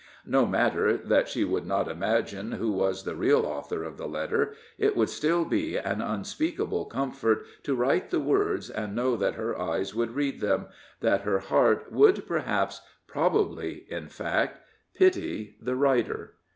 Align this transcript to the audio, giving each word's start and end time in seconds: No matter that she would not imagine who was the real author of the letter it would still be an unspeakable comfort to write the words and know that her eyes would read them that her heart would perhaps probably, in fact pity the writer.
No 0.25 0.47
matter 0.47 0.97
that 0.97 1.29
she 1.29 1.43
would 1.43 1.67
not 1.67 1.87
imagine 1.87 2.53
who 2.53 2.71
was 2.71 3.03
the 3.03 3.13
real 3.13 3.45
author 3.45 3.83
of 3.83 3.97
the 3.97 4.07
letter 4.07 4.55
it 4.79 4.97
would 4.97 5.09
still 5.11 5.45
be 5.45 5.77
an 5.77 6.01
unspeakable 6.01 6.85
comfort 6.85 7.45
to 7.61 7.75
write 7.75 8.09
the 8.09 8.19
words 8.19 8.71
and 8.71 8.95
know 8.95 9.15
that 9.17 9.35
her 9.35 9.61
eyes 9.61 9.93
would 9.93 10.15
read 10.15 10.39
them 10.41 10.65
that 11.01 11.21
her 11.21 11.37
heart 11.37 11.91
would 11.91 12.25
perhaps 12.25 12.81
probably, 13.05 13.85
in 13.89 14.07
fact 14.07 14.63
pity 14.95 15.55
the 15.61 15.75
writer. 15.75 16.33